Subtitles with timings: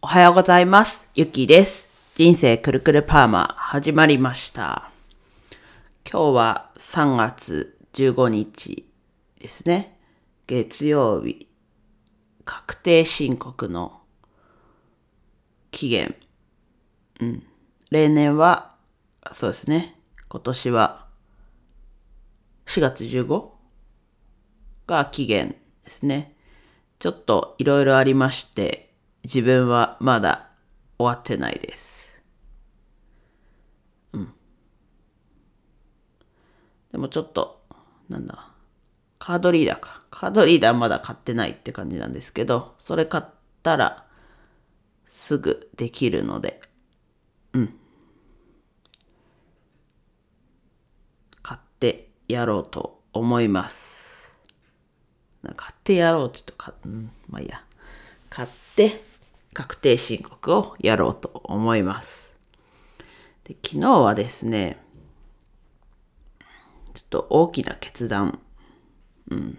[0.00, 1.08] おはようございます。
[1.16, 1.90] ゆきです。
[2.14, 4.92] 人生くるくるパーマ始まりました。
[6.08, 8.88] 今日は3月15日
[9.40, 9.98] ですね。
[10.46, 11.48] 月曜日。
[12.44, 14.00] 確定申告の
[15.72, 16.14] 期限。
[17.20, 17.42] うん。
[17.90, 18.76] 例年は、
[19.32, 19.96] そうですね。
[20.28, 21.06] 今年は
[22.66, 23.48] 4月 15?
[24.86, 26.36] が期限ですね。
[27.00, 28.87] ちょっといろいろありまして、
[29.28, 30.48] 自分はまだ
[30.98, 32.22] 終わってないです。
[34.14, 34.32] うん。
[36.90, 37.62] でもちょっと、
[38.08, 38.48] なんだ、
[39.18, 40.02] カードリーダーか。
[40.10, 43.24] カードリーダーまだ買ってないって感じなんですけど、それ買っ
[43.62, 44.06] たら
[45.10, 46.62] すぐできるので、
[47.52, 47.74] うん。
[51.42, 54.34] 買ってやろうと思います。
[55.54, 57.62] 買ってやろうって言うとか、うん、まあいいや。
[58.30, 59.07] 買って
[59.58, 62.32] 確定申告をやろうと思います。
[63.42, 64.78] で昨日はですね、
[66.94, 68.38] ちょっと大きな決断、
[69.28, 69.58] うん、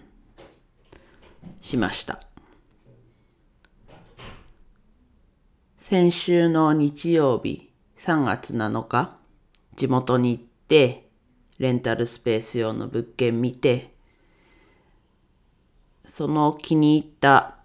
[1.59, 2.21] しました。
[5.79, 9.17] 先週の日曜日3月7日、
[9.75, 11.09] 地元に行って、
[11.57, 13.91] レンタルスペース用の物件見て、
[16.05, 17.57] その気に入った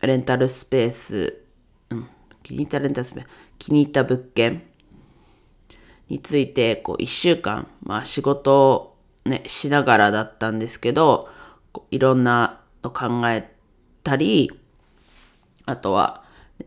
[0.00, 1.45] レンタルスペース、
[2.46, 3.26] 気に入ったレンタルスペース、
[3.58, 4.62] 気に入った物件
[6.08, 11.28] について、こう、一週間、まあ仕事をね、しながらだったんですけど、
[11.90, 13.52] いろんなの考え
[14.04, 14.52] たり、
[15.64, 16.22] あとは、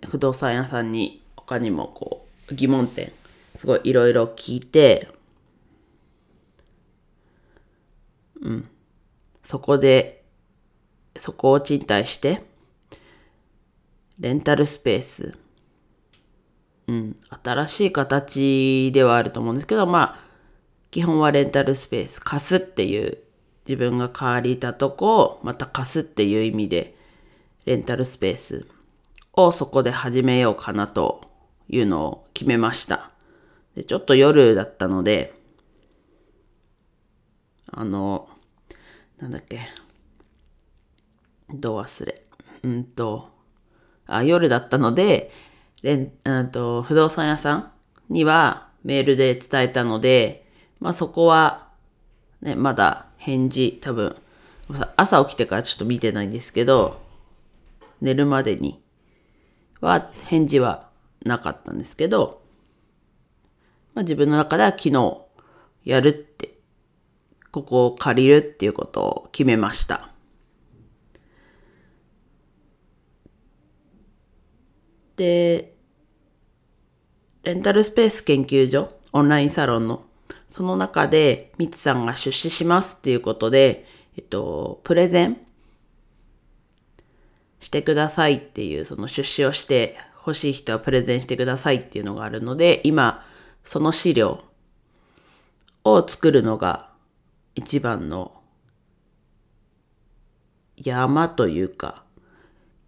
[0.10, 3.14] 不動産屋さんに他にもこう、疑問点、
[3.56, 5.08] すごいいろいろ聞いて、
[8.42, 8.70] うん、
[9.46, 10.26] そこで、
[11.16, 12.44] そこを賃貸して、
[14.20, 15.49] レンタルスペース。
[16.90, 17.16] うん。
[17.44, 20.30] 新しい形ではあると思うんですけど、まあ、
[20.90, 22.20] 基本はレンタルスペース。
[22.20, 23.20] 貸すっていう、
[23.68, 26.96] 自分が借りたとこを、また貸すっていう意味で、
[27.66, 28.68] レンタルスペース
[29.34, 31.30] をそこで始めようかなと
[31.68, 33.12] いうのを決めました。
[33.76, 35.36] で、ちょっと夜だったので、
[37.72, 38.28] あの、
[39.20, 39.60] なんだっけ、
[41.54, 42.24] どう忘れ。
[42.64, 43.30] うんと、
[44.08, 45.30] あ夜だったので、
[45.84, 47.72] レンうんと不動産屋さん
[48.10, 50.46] にはメールで伝えたので、
[50.80, 51.68] まあそこは、
[52.42, 54.16] ね、まだ返事、多分、
[54.96, 57.02] 朝起きてからちょっと見てないんですけど、
[58.02, 58.82] 寝るまでに
[59.82, 60.90] は返事は
[61.24, 62.42] なかったんですけど、
[63.94, 65.22] まあ、自分の中では昨日
[65.84, 66.58] やるって、
[67.52, 70.12] ここを借りるっていうことを決めました。
[75.20, 75.76] で、
[77.44, 80.06] レンタルスペース研究所、オンラインサロンの、
[80.50, 83.86] その中で、みつさんが出資しますっていうことで、
[84.16, 85.38] えっと、プレゼン
[87.60, 93.26] してくださいっていう、その出資をして欲しい人はプレゼンしてくださいっていうのがあるので、今、
[93.66, 94.46] その資料
[95.84, 96.90] を作るのが
[97.56, 98.42] 一番の
[100.78, 102.06] 山というか、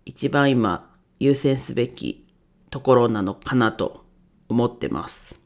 [0.05, 0.90] 一番今
[1.21, 2.25] 優先すべき
[2.71, 4.03] ところなのかなと
[4.49, 5.39] 思ってます。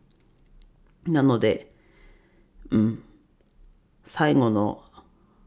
[1.06, 1.70] なので、
[2.72, 3.04] うん。
[4.06, 4.86] 最後の、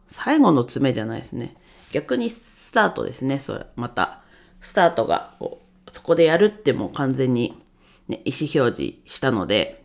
[0.09, 1.57] 最後の詰めじゃないですね。
[1.93, 3.39] 逆にスタートですね。
[3.39, 4.23] それ、また、
[4.61, 7.59] スタートがこう、そこでやるってもう完全に、
[8.07, 9.83] ね、意思表示したので、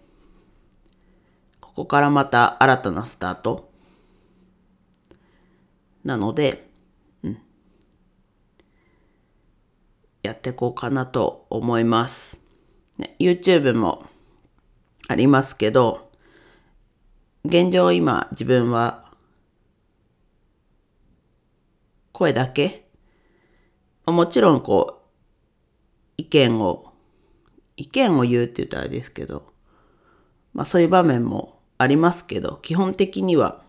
[1.62, 3.72] ここからまた新たなスタート。
[6.04, 6.72] なので、
[10.23, 12.39] やっていこうかなと思います。
[12.97, 14.06] ね、YouTube も
[15.07, 16.09] ありますけど、
[17.45, 19.12] 現状今自分は
[22.13, 22.88] 声だけ
[24.06, 25.03] もちろんこう
[26.16, 26.94] 意見を
[27.75, 29.51] 意見を言うって言ったらあれですけど
[30.53, 33.62] まあそういう場面もありますけど基本的には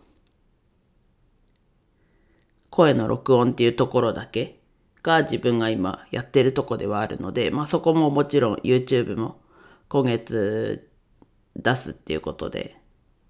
[2.70, 4.60] 声の録音っていうところだけ
[5.04, 9.40] が自分が今やってるとこではあるので、まあそこももちろん YouTube も
[9.88, 10.90] 今月
[11.54, 12.76] 出すっていうことで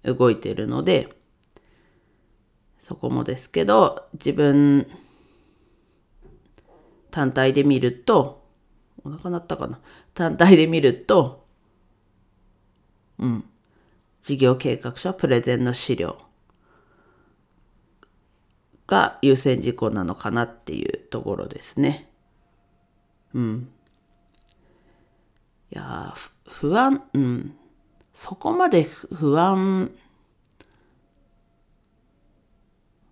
[0.03, 1.13] 動いてるので、
[2.79, 4.87] そこもですけど、自分
[7.11, 8.43] 単体で見ると、
[9.03, 9.79] お腹鳴ったかな？
[10.13, 11.45] 単体で見ると、
[13.19, 13.45] うん、
[14.21, 16.17] 事業計画書、プレゼンの資料
[18.87, 22.09] が優先事項なのかなっていうところですね。
[23.33, 23.69] うん。
[25.71, 26.13] いや
[26.47, 27.55] 不安、うん。
[28.13, 29.91] そこまで不安、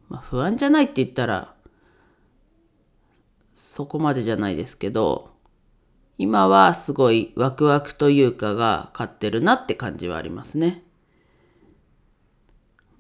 [0.07, 1.53] まあ、不安じゃないって言ったら、
[3.53, 5.31] そこまでじゃないですけど、
[6.17, 10.83] 今はすごいワクワクというかが勝ってるなって感じはありますね。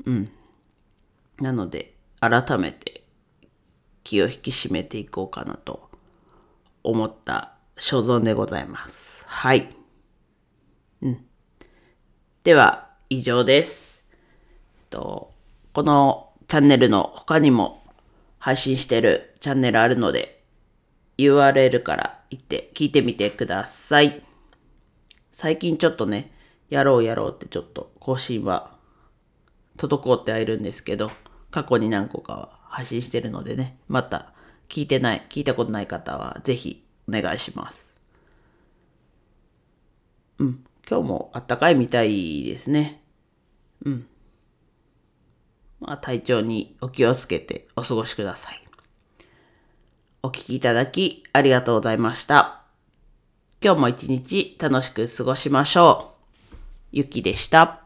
[0.05, 0.31] うん。
[1.39, 1.92] なので、
[2.23, 3.03] 改めて
[4.05, 5.89] 気を引き締めていこうかなと
[6.81, 9.25] 思った所存でございます。
[9.27, 9.75] はい。
[11.01, 11.25] うん。
[12.45, 14.05] では、以上です。
[14.89, 15.33] と
[15.73, 17.83] このチャンネルの他にも
[18.39, 20.45] 配信してるチャンネルあるので、
[21.17, 24.23] URL から行って聞いてみてください。
[25.29, 26.31] 最近ちょっとね、
[26.69, 28.77] やろうやろうってちょっと更新は
[29.75, 31.11] 滞ってはいるんですけど、
[31.53, 34.33] 過去に何個かは配信してるのでね、また
[34.69, 37.93] 聞いてない、聞いたことない方はぜひお願いします。
[40.39, 43.03] うん、今日もあったかいみたいですね。
[43.85, 44.07] うん。
[45.79, 48.63] まあ体調にお気をつけてお過ごしください。
[50.23, 52.63] お聴きいただきありがとうございました。
[53.63, 56.15] 今日も一日楽しく過ごしましょ
[56.51, 56.55] う。
[56.91, 57.82] ゆきでした。